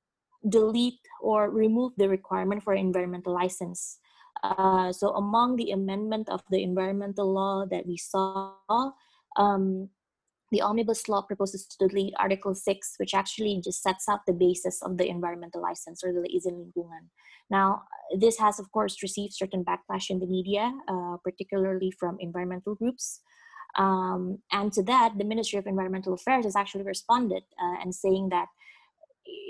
delete 0.47 1.01
or 1.21 1.51
remove 1.51 1.93
the 1.97 2.09
requirement 2.09 2.63
for 2.63 2.75
environmental 2.75 3.33
license. 3.33 3.99
Uh, 4.43 4.93
so 4.93 5.11
among 5.15 5.57
the 5.57 5.73
amendment 5.73 6.29
of 6.29 6.43
the 6.51 6.63
environmental 6.63 7.33
law 7.33 7.67
that 7.71 7.87
we 7.87 7.97
saw, 7.97 8.55
um, 9.37 9.89
the 10.51 10.63
omnibus 10.63 11.09
law 11.09 11.23
proposes 11.23 11.67
to 11.67 11.89
delete 11.89 12.15
Article 12.19 12.55
6, 12.55 12.95
which 12.99 13.15
actually 13.15 13.61
just 13.63 13.83
sets 13.83 14.09
out 14.09 14.21
the 14.27 14.33
basis 14.33 14.81
of 14.83 14.97
the 14.97 15.09
environmental 15.09 15.61
license 15.61 16.03
or 16.03 16.13
the 16.13 16.29
izin 16.29 16.57
lingkungan. 16.57 17.11
Now, 17.51 17.83
this 18.19 18.39
has, 18.39 18.59
of 18.59 18.71
course, 18.73 19.03
received 19.03 19.35
certain 19.35 19.65
backlash 19.65 20.11
in 20.11 20.21
the 20.21 20.27
media, 20.27 20.73
uh, 20.89 21.17
particularly 21.23 21.91
from 21.91 22.17
environmental 22.21 22.75
groups. 22.75 23.21
Um, 23.77 24.39
and 24.51 24.73
to 24.73 24.83
that, 24.85 25.19
the 25.19 25.25
Ministry 25.25 25.59
of 25.59 25.67
Environmental 25.67 26.15
Affairs 26.15 26.45
has 26.45 26.57
actually 26.57 26.85
responded 26.85 27.43
uh, 27.63 27.77
and 27.83 27.95
saying 27.95 28.31
that 28.31 28.49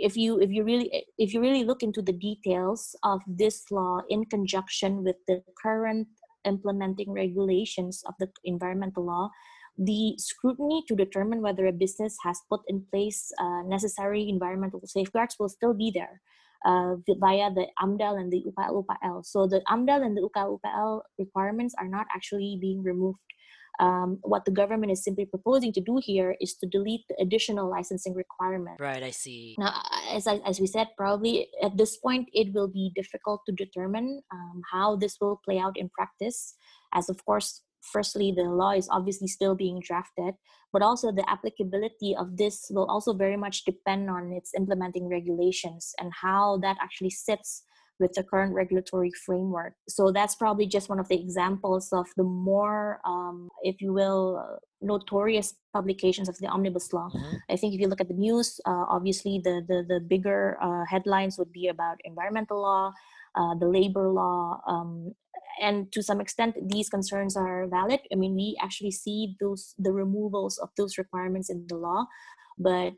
if 0.01 0.17
you 0.17 0.41
if 0.41 0.51
you 0.51 0.65
really 0.65 1.05
if 1.19 1.35
you 1.35 1.41
really 1.41 1.65
look 1.65 1.83
into 1.83 2.03
the 2.03 2.13
details 2.13 2.97
of 3.03 3.21
this 3.27 3.65
law 3.71 4.01
in 4.09 4.25
conjunction 4.27 5.05
with 5.05 5.17
the 5.27 5.43
current 5.63 6.09
implementing 6.45 7.13
regulations 7.13 8.03
of 8.07 8.15
the 8.19 8.29
environmental 8.45 9.05
law 9.05 9.29
the 9.79 10.15
scrutiny 10.19 10.83
to 10.89 10.97
determine 10.97 11.41
whether 11.41 11.67
a 11.67 11.73
business 11.73 12.17
has 12.23 12.41
put 12.49 12.61
in 12.69 12.85
place 12.91 13.31
uh, 13.41 13.63
necessary 13.67 14.29
environmental 14.29 14.81
safeguards 14.85 15.37
will 15.39 15.49
still 15.49 15.75
be 15.75 15.91
there 15.95 16.21
uh, 16.65 16.97
via 17.07 17.51
the 17.53 17.67
AMDAL 17.81 18.21
and 18.21 18.33
the 18.33 18.45
UKL 18.47 18.85
UPL. 18.85 19.25
So 19.25 19.47
the 19.47 19.63
AMDAL 19.69 20.05
and 20.05 20.17
the 20.17 20.23
UKL 20.23 20.59
UPL 20.59 21.03
requirements 21.19 21.75
are 21.79 21.89
not 21.89 22.07
actually 22.15 22.59
being 22.61 22.83
removed 22.83 23.19
um, 23.81 24.19
what 24.23 24.45
the 24.45 24.51
government 24.51 24.93
is 24.93 25.05
simply 25.05 25.25
proposing 25.25 25.73
to 25.73 25.81
do 25.81 26.01
here 26.03 26.37
is 26.41 26.55
to 26.57 26.67
delete 26.67 27.03
the 27.09 27.17
additional 27.21 27.71
licensing 27.71 28.15
requirement. 28.15 28.81
Right, 28.81 29.03
I 29.03 29.11
see. 29.11 29.55
Now, 29.59 29.81
as, 30.11 30.27
I, 30.27 30.37
as 30.47 30.61
we 30.61 30.67
said, 30.67 30.89
probably 30.97 31.49
at 31.63 31.77
this 31.77 31.97
point 31.97 32.29
it 32.33 32.53
will 32.53 32.69
be 32.69 32.93
difficult 32.95 33.43
to 33.47 33.53
determine 33.53 34.23
um, 34.33 34.63
how 34.73 34.97
this 34.97 35.17
will 35.21 35.41
play 35.45 35.59
out 35.59 35.79
in 35.79 35.89
practice, 35.91 36.55
as 36.93 37.09
of 37.09 37.25
course, 37.25 37.63
firstly, 37.81 38.33
the 38.37 38.43
law 38.43 38.73
is 38.73 38.89
obviously 38.91 39.29
still 39.29 39.55
being 39.55 39.81
drafted, 39.81 40.35
but 40.73 40.83
also 40.83 41.13
the 41.13 41.29
applicability 41.31 42.15
of 42.19 42.37
this 42.37 42.67
will 42.71 42.87
also 42.87 43.13
very 43.13 43.37
much 43.37 43.65
depend 43.65 44.11
on 44.11 44.33
its 44.33 44.53
implementing 44.57 45.09
regulations 45.09 45.95
and 46.01 46.13
how 46.21 46.59
that 46.59 46.77
actually 46.83 47.11
sits 47.11 47.63
with 48.01 48.13
the 48.15 48.23
current 48.23 48.55
regulatory 48.55 49.11
framework. 49.27 49.75
So 49.89 50.13
that's 50.13 50.35
probably 50.35 50.67
just 50.67 50.89
one 50.89 51.01
of 51.01 51.09
the 51.09 51.21
examples 51.21 51.93
of 51.93 52.07
the 52.17 52.23
more, 52.23 53.01
um, 53.05 53.49
if 53.63 53.81
you 53.81 53.93
will, 53.93 54.45
uh, 54.45 54.57
notorious 54.81 55.55
publications 55.73 56.29
of 56.29 56.39
the 56.39 56.47
omnibus 56.47 56.93
law. 56.93 57.09
Mm-hmm. 57.15 57.37
I 57.51 57.57
think 57.57 57.75
if 57.75 57.81
you 57.81 57.89
look 57.89 58.01
at 58.01 58.09
the 58.09 58.15
news, 58.15 58.61
uh, 58.67 58.85
obviously 58.89 59.41
the 59.43 59.65
the, 59.67 59.85
the 59.89 60.01
bigger 60.01 60.57
uh, 60.63 60.85
headlines 60.89 61.39
would 61.39 61.53
be 61.53 61.69
about 61.69 61.99
environmental 62.05 62.63
law, 62.63 62.93
uh, 63.35 63.55
the 63.57 63.67
labor 63.67 64.09
law, 64.09 64.61
um, 64.67 65.15
and 65.61 65.91
to 65.93 66.03
some 66.03 66.21
extent 66.21 66.55
these 66.69 66.89
concerns 66.89 67.37
are 67.37 67.67
valid 67.67 68.01
i 68.13 68.15
mean 68.15 68.35
we 68.35 68.57
actually 68.63 68.91
see 68.91 69.37
those 69.41 69.75
the 69.79 69.93
removals 69.93 70.59
of 70.59 70.71
those 70.77 70.99
requirements 70.99 71.51
in 71.51 71.67
the 71.69 71.77
law 71.77 72.07
but 72.59 72.95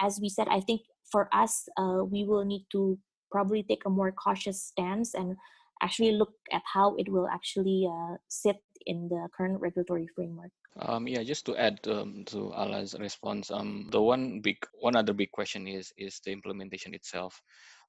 as 0.00 0.18
we 0.20 0.28
said 0.28 0.48
i 0.48 0.60
think 0.60 0.80
for 1.10 1.28
us 1.32 1.68
uh, 1.76 2.04
we 2.04 2.24
will 2.24 2.44
need 2.44 2.66
to 2.70 2.98
probably 3.30 3.62
take 3.62 3.84
a 3.86 3.90
more 3.90 4.12
cautious 4.12 4.62
stance 4.62 5.14
and 5.14 5.36
actually 5.82 6.12
look 6.12 6.34
at 6.52 6.62
how 6.74 6.94
it 6.96 7.08
will 7.08 7.28
actually 7.28 7.88
uh, 7.90 8.16
sit 8.28 8.62
in 8.86 9.08
the 9.08 9.28
current 9.36 9.60
regulatory 9.60 10.06
framework 10.14 10.50
um, 10.78 11.08
yeah, 11.08 11.22
just 11.22 11.46
to 11.46 11.56
add 11.56 11.80
um, 11.88 12.24
to 12.26 12.52
Ala's 12.54 12.94
response, 12.98 13.50
um, 13.50 13.88
the 13.90 14.00
one 14.00 14.40
big, 14.40 14.56
one 14.78 14.94
other 14.94 15.12
big 15.12 15.32
question 15.32 15.66
is 15.66 15.92
is 15.96 16.20
the 16.24 16.30
implementation 16.30 16.94
itself. 16.94 17.42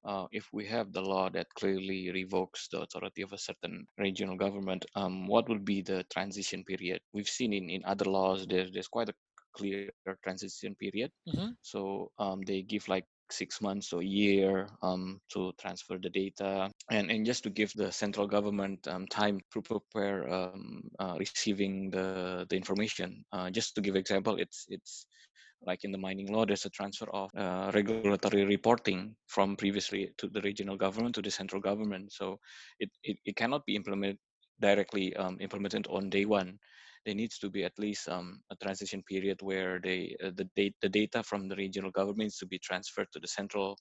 Uh, 0.04 0.26
if 0.32 0.48
we 0.52 0.66
have 0.66 0.92
the 0.92 1.00
law 1.00 1.30
that 1.30 1.46
clearly 1.54 2.10
revokes 2.10 2.66
the 2.68 2.80
authority 2.80 3.22
of 3.22 3.32
a 3.32 3.38
certain 3.38 3.86
regional 3.98 4.36
government, 4.36 4.84
um, 4.96 5.28
what 5.28 5.48
would 5.48 5.64
be 5.64 5.80
the 5.80 6.04
transition 6.12 6.64
period? 6.64 7.00
We've 7.12 7.28
seen 7.28 7.52
in, 7.52 7.70
in 7.70 7.84
other 7.84 8.06
laws 8.06 8.44
there, 8.48 8.66
there's 8.72 8.88
quite 8.88 9.10
a 9.10 9.14
clear 9.54 9.90
transition 10.24 10.74
period. 10.74 11.12
Mm-hmm. 11.28 11.50
So 11.62 12.10
um, 12.18 12.40
they 12.44 12.62
give 12.62 12.88
like 12.88 13.04
six 13.32 13.60
months 13.60 13.92
or 13.92 14.00
a 14.00 14.04
year 14.04 14.68
um, 14.82 15.20
to 15.32 15.52
transfer 15.60 15.98
the 15.98 16.10
data 16.10 16.70
and, 16.90 17.10
and 17.10 17.26
just 17.26 17.42
to 17.42 17.50
give 17.50 17.72
the 17.74 17.90
central 17.90 18.26
government 18.26 18.86
um, 18.88 19.06
time 19.06 19.40
to 19.52 19.62
prepare 19.62 20.32
um, 20.32 20.82
uh, 20.98 21.16
receiving 21.18 21.90
the, 21.90 22.46
the 22.50 22.56
information. 22.56 23.24
Uh, 23.32 23.50
just 23.50 23.74
to 23.74 23.80
give 23.80 23.96
example, 23.96 24.36
it's 24.36 24.66
it's 24.68 25.06
like 25.64 25.84
in 25.84 25.92
the 25.92 25.98
mining 25.98 26.32
law, 26.32 26.44
there's 26.44 26.64
a 26.64 26.70
transfer 26.70 27.08
of 27.10 27.30
uh, 27.36 27.70
regulatory 27.72 28.44
reporting 28.44 29.14
from 29.28 29.56
previously 29.56 30.10
to 30.18 30.28
the 30.28 30.40
regional 30.42 30.76
government 30.76 31.14
to 31.14 31.22
the 31.22 31.30
central 31.30 31.62
government. 31.62 32.12
So 32.12 32.40
it, 32.80 32.90
it, 33.04 33.16
it 33.24 33.36
cannot 33.36 33.64
be 33.64 33.76
implemented 33.76 34.18
directly 34.60 35.14
um, 35.16 35.38
implemented 35.40 35.86
on 35.88 36.10
day 36.10 36.24
one 36.24 36.58
there 37.04 37.14
needs 37.14 37.38
to 37.38 37.50
be 37.50 37.64
at 37.64 37.78
least 37.78 38.08
um, 38.08 38.40
a 38.50 38.56
transition 38.56 39.02
period 39.02 39.40
where 39.42 39.80
they 39.82 40.16
uh, 40.24 40.30
the 40.34 40.48
data 40.56 40.74
the 40.82 40.88
data 40.88 41.22
from 41.22 41.48
the 41.48 41.56
regional 41.56 41.90
governments 41.90 42.38
to 42.38 42.46
be 42.46 42.58
transferred 42.58 43.08
to 43.12 43.20
the 43.20 43.28
central 43.28 43.76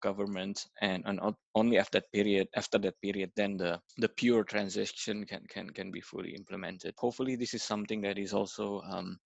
government 0.00 0.66
and, 0.80 1.02
and 1.06 1.20
only 1.54 1.78
after 1.78 1.98
that 1.98 2.10
period 2.12 2.48
after 2.56 2.78
that 2.78 2.94
period 3.02 3.30
then 3.36 3.56
the 3.56 3.78
the 3.98 4.08
pure 4.08 4.44
transition 4.44 5.24
can 5.24 5.42
can 5.48 5.68
can 5.70 5.90
be 5.90 6.00
fully 6.00 6.34
implemented. 6.34 6.94
Hopefully 6.98 7.36
this 7.36 7.54
is 7.54 7.62
something 7.62 8.00
that 8.02 8.18
is 8.18 8.32
also 8.32 8.80
um, 8.90 9.18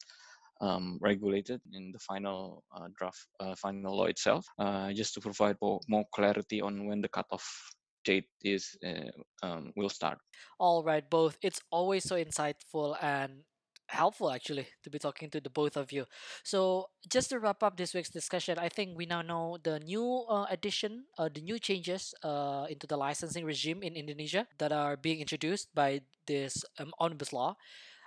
um, 0.60 0.98
regulated 1.00 1.60
in 1.72 1.92
the 1.92 1.98
final 1.98 2.64
uh, 2.74 2.88
draft 2.98 3.26
uh, 3.40 3.54
final 3.54 3.96
law 3.96 4.06
itself. 4.06 4.46
Uh, 4.58 4.92
just 4.92 5.14
to 5.14 5.20
provide 5.20 5.56
more, 5.60 5.80
more 5.88 6.04
clarity 6.14 6.60
on 6.60 6.86
when 6.86 7.00
the 7.00 7.08
cutoff 7.08 7.73
date 8.04 8.28
is 8.42 8.76
uh, 8.84 9.10
um, 9.42 9.72
will 9.76 9.88
start. 9.90 10.18
All 10.58 10.82
right, 10.84 11.08
both. 11.08 11.38
It's 11.42 11.60
always 11.70 12.04
so 12.04 12.16
insightful 12.16 12.96
and 13.02 13.42
helpful 13.86 14.30
actually 14.30 14.66
to 14.82 14.90
be 14.90 14.98
talking 14.98 15.30
to 15.30 15.40
the 15.40 15.50
both 15.50 15.76
of 15.76 15.92
you. 15.92 16.06
So 16.42 16.88
just 17.08 17.30
to 17.30 17.38
wrap 17.38 17.62
up 17.62 17.76
this 17.76 17.94
week's 17.94 18.10
discussion, 18.10 18.58
I 18.58 18.68
think 18.68 18.96
we 18.96 19.06
now 19.06 19.22
know 19.22 19.58
the 19.62 19.78
new 19.80 20.24
uh, 20.28 20.46
addition, 20.50 21.04
uh, 21.18 21.28
the 21.32 21.40
new 21.40 21.58
changes 21.58 22.14
uh, 22.22 22.66
into 22.68 22.86
the 22.86 22.96
licensing 22.96 23.44
regime 23.44 23.82
in 23.82 23.96
Indonesia 23.96 24.46
that 24.58 24.72
are 24.72 24.96
being 24.96 25.20
introduced 25.20 25.74
by 25.74 26.00
this 26.26 26.64
um, 26.78 26.92
omnibus 26.98 27.32
law 27.32 27.56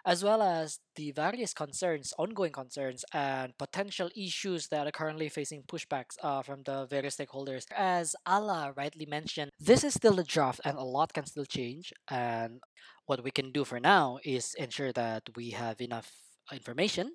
as 0.07 0.23
well 0.23 0.41
as 0.41 0.79
the 0.95 1.11
various 1.11 1.53
concerns, 1.53 2.13
ongoing 2.17 2.53
concerns, 2.53 3.03
and 3.13 3.51
potential 3.57 4.09
issues 4.15 4.69
that 4.69 4.87
are 4.87 4.91
currently 4.91 5.27
facing 5.27 5.63
pushbacks 5.63 6.15
uh, 6.23 6.41
from 6.41 6.63
the 6.63 6.87
various 6.89 7.17
stakeholders. 7.17 7.65
As 7.75 8.15
Ala 8.25 8.73
rightly 8.77 9.05
mentioned, 9.05 9.51
this 9.59 9.83
is 9.83 9.93
still 9.93 10.17
a 10.17 10.23
draft 10.23 10.61
and 10.63 10.77
a 10.77 10.83
lot 10.83 11.11
can 11.11 11.25
still 11.25 11.43
change. 11.43 11.91
And 12.09 12.61
what 13.05 13.21
we 13.21 13.31
can 13.31 13.51
do 13.51 13.65
for 13.65 13.81
now 13.81 14.19
is 14.23 14.55
ensure 14.57 14.93
that 14.93 15.23
we 15.35 15.49
have 15.51 15.81
enough 15.81 16.09
information, 16.53 17.11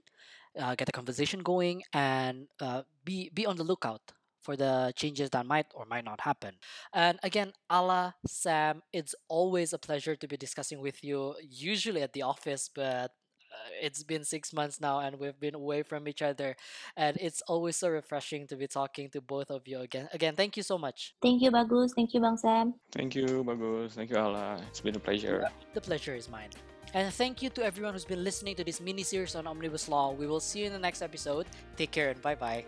uh, 0.60 0.74
get 0.74 0.84
the 0.84 0.92
conversation 0.92 1.40
going, 1.40 1.82
and 1.94 2.46
uh, 2.60 2.82
be, 3.06 3.30
be 3.32 3.46
on 3.46 3.56
the 3.56 3.64
lookout 3.64 4.02
for 4.42 4.56
the 4.56 4.92
changes 4.96 5.30
that 5.30 5.46
might 5.46 5.66
or 5.74 5.86
might 5.86 6.04
not 6.04 6.20
happen. 6.20 6.54
And 6.92 7.18
again, 7.22 7.52
Ala, 7.70 8.14
Sam, 8.26 8.82
it's 8.92 9.14
always 9.28 9.72
a 9.72 9.78
pleasure 9.78 10.16
to 10.16 10.28
be 10.28 10.36
discussing 10.36 10.80
with 10.80 11.02
you, 11.04 11.34
usually 11.40 12.02
at 12.02 12.12
the 12.12 12.22
office, 12.22 12.68
but 12.74 13.12
uh, 13.52 13.68
it's 13.80 14.02
been 14.02 14.24
six 14.24 14.52
months 14.52 14.80
now 14.80 15.00
and 15.00 15.18
we've 15.18 15.38
been 15.38 15.54
away 15.54 15.82
from 15.82 16.08
each 16.08 16.22
other 16.22 16.56
and 16.96 17.16
it's 17.20 17.42
always 17.42 17.76
so 17.76 17.88
refreshing 17.88 18.46
to 18.46 18.56
be 18.56 18.66
talking 18.66 19.10
to 19.10 19.20
both 19.20 19.50
of 19.50 19.68
you 19.68 19.80
again. 19.80 20.08
Again 20.12 20.34
thank 20.34 20.56
you 20.56 20.62
so 20.62 20.78
much. 20.78 21.14
Thank 21.20 21.42
you 21.42 21.50
bagus. 21.50 21.92
Thank 21.92 22.14
you 22.14 22.20
bang 22.20 22.38
sam. 22.38 22.74
Thank 22.90 23.14
you 23.14 23.44
bagus. 23.44 23.94
Thank 23.94 24.10
you 24.10 24.16
ala. 24.16 24.58
It's 24.70 24.80
been 24.80 24.96
a 24.96 25.00
pleasure. 25.00 25.44
The 25.74 25.80
pleasure 25.80 26.14
is 26.14 26.30
mine. 26.30 26.50
And 26.94 27.12
thank 27.12 27.42
you 27.42 27.50
to 27.50 27.64
everyone 27.64 27.92
who's 27.92 28.04
been 28.04 28.24
listening 28.24 28.54
to 28.56 28.64
this 28.64 28.80
mini 28.80 29.02
series 29.02 29.34
on 29.34 29.46
omnibus 29.46 29.88
law. 29.88 30.12
We 30.12 30.26
will 30.26 30.40
see 30.40 30.60
you 30.60 30.66
in 30.66 30.72
the 30.72 30.78
next 30.78 31.02
episode. 31.02 31.46
Take 31.76 31.90
care 31.90 32.10
and 32.10 32.22
bye 32.22 32.34
bye 32.34 32.64